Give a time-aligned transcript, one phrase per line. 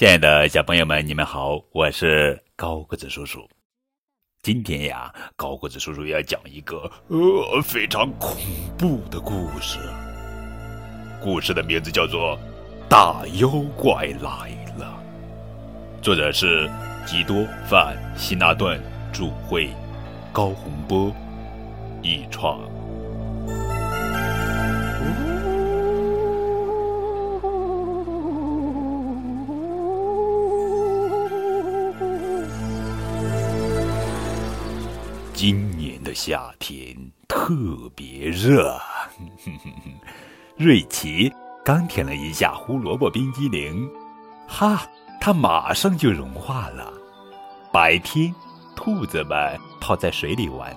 [0.00, 3.46] 亲爱的小朋友们，你们好，我是高个子叔叔。
[4.40, 8.34] 今天呀，高个子叔叔要讲一个呃非常恐
[8.78, 9.78] 怖的故事。
[11.22, 12.34] 故事的名字叫做
[12.88, 14.98] 《大妖怪来了》，
[16.02, 16.66] 作者是
[17.04, 17.36] 基多·
[17.68, 18.80] 范希纳顿，
[19.12, 19.68] 著会
[20.32, 21.14] 高洪波
[22.02, 22.58] 译创。
[35.42, 36.94] 今年的夏天
[37.26, 37.56] 特
[37.96, 38.78] 别热，
[40.54, 41.32] 瑞奇
[41.64, 43.88] 刚舔了一下胡萝卜冰激凌，
[44.46, 44.86] 哈，
[45.18, 46.92] 它马上就融化了。
[47.72, 48.34] 白天，
[48.76, 50.76] 兔子们泡在水里玩，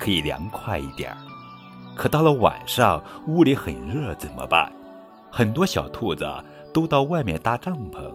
[0.00, 1.16] 可以凉快一点儿。
[1.94, 4.72] 可到了晚上，屋里很热，怎么办？
[5.30, 6.28] 很多小兔子
[6.74, 8.12] 都到外面搭帐篷，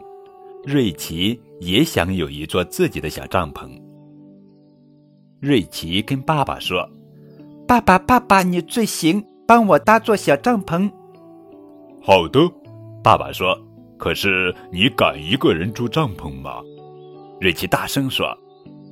[0.66, 3.82] 瑞奇也想有一座自己的小帐篷。
[5.46, 6.90] 瑞奇跟爸爸说
[7.70, 10.91] ：“爸爸，爸爸，你最行，帮我搭座小帐篷。”
[12.02, 12.40] 好的，
[13.04, 13.55] 爸爸说。
[13.96, 16.55] 可是你敢一个人住帐篷吗？
[17.40, 18.35] 瑞奇大声说：“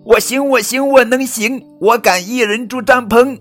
[0.05, 3.35] 我行，我行，我能行，我敢一人住帐篷。”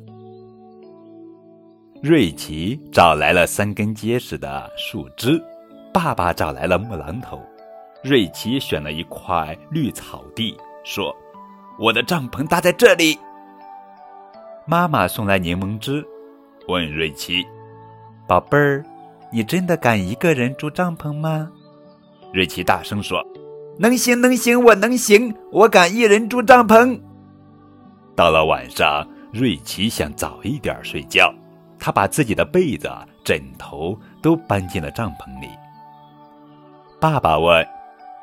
[2.03, 5.39] 瑞奇找来了三根结实的树枝，
[5.93, 7.39] 爸爸找来了木榔头，
[8.03, 11.15] 瑞奇选了一块绿草地，说。
[11.83, 13.19] 我的帐篷搭在这里。
[14.65, 16.07] 妈妈送来柠檬汁，
[16.69, 17.45] 问瑞奇
[18.29, 18.85] ：“宝贝儿，
[19.33, 21.51] 你真的敢一个人住帐篷吗？”
[22.33, 23.21] 瑞奇大声说
[23.81, 27.01] ：“能行，能行，我能行，我敢一人住帐篷。”
[28.15, 31.35] 到了晚上，瑞奇想早一点睡觉，
[31.81, 32.89] 他把自己的被子、
[33.25, 35.49] 枕头都搬进了帐篷里。
[37.01, 37.67] 爸爸问：“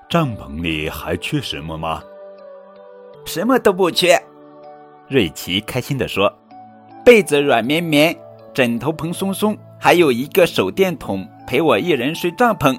[0.08, 2.02] 帐篷里还缺什么吗？”
[3.30, 4.20] 什么都不缺，
[5.08, 6.34] 瑞奇开心地说
[7.06, 8.18] ：“被子软绵绵，
[8.56, 12.76] 枕头蓬松松，还有一个手电筒陪我一人睡帐篷。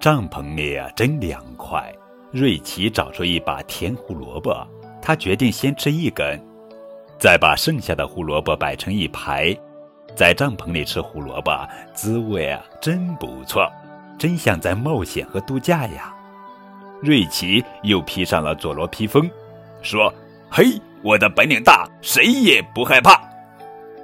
[0.00, 1.88] 帐篷里啊，真凉快。”
[2.32, 4.66] 瑞奇找出一把甜胡萝卜，
[5.00, 6.40] 他决定先吃一根，
[7.16, 9.56] 再把剩下的胡萝卜摆成一排。
[10.16, 11.52] 在帐篷里吃胡萝卜，
[11.94, 13.70] 滋味啊，真不错，
[14.18, 16.12] 真像在冒险和度假呀。
[17.02, 19.28] 瑞奇又披上了佐罗披风，
[19.82, 20.12] 说
[20.48, 23.20] ：“嘿，我的本领大，谁也不害怕。”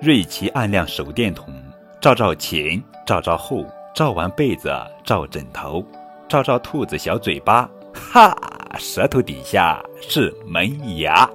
[0.02, 1.54] 瑞奇按亮手电筒，
[2.00, 3.64] 照照前，照照后，
[3.94, 4.68] 照完被子，
[5.04, 5.84] 照枕头，
[6.28, 8.36] 照照兔子小嘴巴，哈，
[8.78, 11.28] 舌头底下是门牙。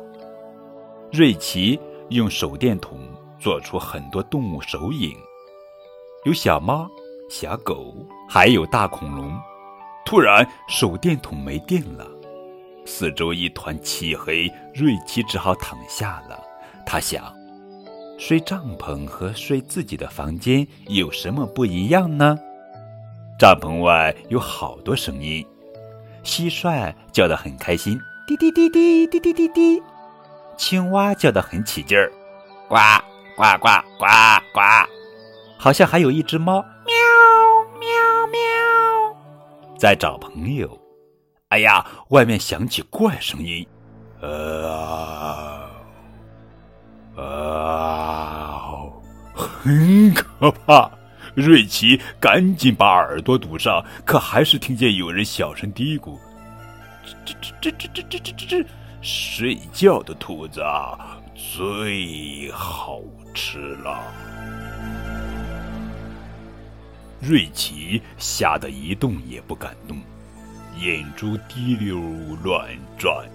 [1.14, 1.80] 瑞奇
[2.10, 3.00] 用手电筒
[3.40, 5.16] 做出很多动物手影，
[6.26, 6.90] 有小猫、
[7.30, 7.96] 小狗，
[8.30, 9.34] 还有大恐龙。
[10.06, 12.06] 突然，手电筒没电了，
[12.86, 16.40] 四周一团漆黑，瑞奇只好躺下了。
[16.86, 17.34] 他想，
[18.20, 22.38] 睡帐篷和睡自己的房间有什么不一样呢？
[23.40, 25.46] 帐篷外有好多声音，
[26.24, 29.82] 蟋蟀叫得很开心，滴滴滴滴滴滴滴滴；
[30.58, 32.12] 青蛙叫得很起劲儿，
[32.68, 32.76] 呱
[33.36, 34.06] 呱呱呱
[34.54, 34.62] 呱；
[35.58, 36.64] 好像还有一只猫。
[39.84, 40.80] 在找朋友。
[41.50, 43.68] 哎呀外面响起怪声音。
[44.22, 45.70] 啊
[47.18, 48.64] 啊
[49.34, 50.90] 很可怕。
[51.36, 56.18] 瑞奇赶紧把耳朵堵上可还是听见有人小声嘀咕。
[57.26, 58.70] 这这这这这这这这这
[59.02, 60.98] 睡觉的兔子啊
[61.36, 63.02] 最好
[63.34, 64.02] 吃了
[67.24, 69.98] 瑞奇吓得一动也不敢动，
[70.78, 71.98] 眼珠滴溜
[72.44, 72.68] 乱
[72.98, 73.26] 转。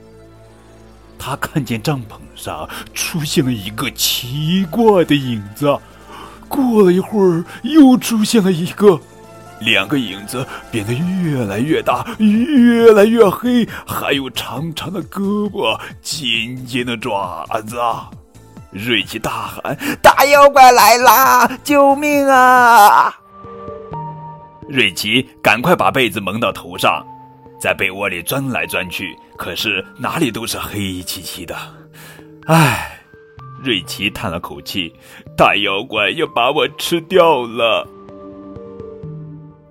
[1.19, 5.78] 他看见帐篷上出现了一个奇怪的影子，
[6.49, 9.00] 过了一会儿又出现了一个，
[9.60, 17.76] 两个影子变得越来越大，越来越黑，还有长长的胳膊，尖尖的爪子。
[18.70, 21.50] 瑞奇大喊：“大妖怪来啦！
[21.64, 23.12] 救命啊！”
[24.69, 27.03] 瑞奇赶快把被子蒙到头上，
[27.59, 31.56] 在被窝里钻来钻去，可是哪里都是黑漆漆的。
[32.47, 33.00] 唉，
[33.62, 34.94] 瑞奇叹了口气
[35.37, 37.88] ：“大妖怪要把我吃掉了。”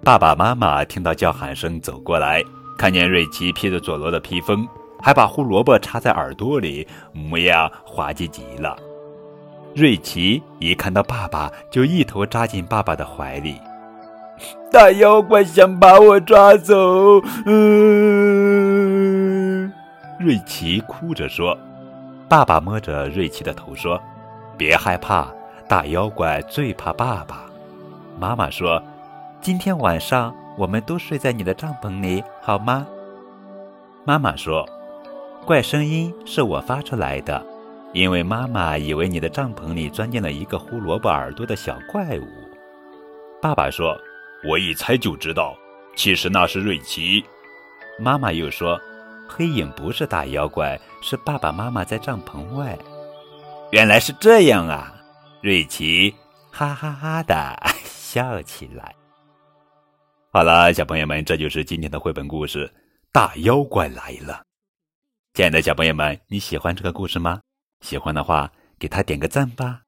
[0.04, 2.42] 爸爸妈妈听到叫喊声走过来，
[2.78, 4.68] 看见瑞奇披着佐罗的披风，
[5.02, 8.76] 还把胡萝卜插在耳朵里，模样滑稽极了。
[9.76, 13.56] 瑞奇一看到爸爸，就一头扎进爸爸的怀里。
[14.72, 17.22] 大妖怪想把我抓走。
[17.46, 17.64] 嗯，
[20.19, 21.58] 瑞奇哭着说。
[22.30, 23.98] 爸爸摸着瑞奇的头说
[24.58, 25.28] ：“别害怕，
[25.68, 27.46] 大妖怪最怕爸爸。”
[28.19, 28.84] 妈妈说
[29.40, 32.86] ：“今天晚上我们都睡在你的帐篷里，好吗？”
[34.04, 34.68] 妈妈说
[35.48, 37.42] ：“怪声音是我发出来的，
[37.94, 42.28] 因为妈妈以为你的帐篷里钻进了一个胡萝卜耳朵的小怪物。”
[43.42, 43.98] 爸爸说
[44.44, 45.57] ：“我一猜就知道，
[45.95, 47.24] 其实那是瑞奇。”
[48.00, 48.80] 妈妈又说。
[49.30, 52.80] 黑影不是大妖怪，是爸爸妈妈在帐篷外。
[53.72, 54.95] 原来是这样啊！
[55.42, 56.16] 瑞奇
[56.50, 57.54] 哈哈哈的
[57.84, 58.95] 笑起来。
[60.31, 62.66] 好了，小朋友们，这就是今天的绘本故事
[63.12, 64.33] 《大妖怪来了》。
[65.33, 67.42] 亲爱的小朋友们，你喜欢这个故事吗？
[67.81, 68.50] 喜欢的话，
[68.80, 69.81] 给他点个赞吧。